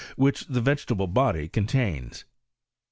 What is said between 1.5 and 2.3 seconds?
tains.